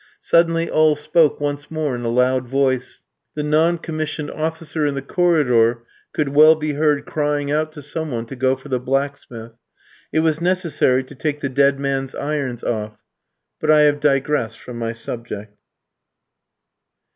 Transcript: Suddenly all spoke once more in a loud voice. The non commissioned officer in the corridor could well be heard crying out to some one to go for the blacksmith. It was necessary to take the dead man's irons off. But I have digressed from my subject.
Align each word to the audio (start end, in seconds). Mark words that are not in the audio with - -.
Suddenly 0.19 0.67
all 0.67 0.95
spoke 0.95 1.39
once 1.39 1.69
more 1.69 1.93
in 1.95 2.01
a 2.03 2.09
loud 2.09 2.47
voice. 2.47 3.03
The 3.35 3.43
non 3.43 3.77
commissioned 3.77 4.31
officer 4.31 4.83
in 4.83 4.95
the 4.95 5.03
corridor 5.03 5.83
could 6.11 6.29
well 6.29 6.55
be 6.55 6.73
heard 6.73 7.05
crying 7.05 7.51
out 7.51 7.71
to 7.73 7.83
some 7.83 8.09
one 8.09 8.25
to 8.25 8.35
go 8.35 8.55
for 8.55 8.67
the 8.67 8.79
blacksmith. 8.79 9.51
It 10.11 10.21
was 10.21 10.41
necessary 10.41 11.03
to 11.03 11.13
take 11.13 11.41
the 11.41 11.49
dead 11.49 11.79
man's 11.79 12.15
irons 12.15 12.63
off. 12.63 13.03
But 13.59 13.69
I 13.69 13.81
have 13.81 13.99
digressed 13.99 14.57
from 14.57 14.79
my 14.79 14.91
subject. 14.91 15.55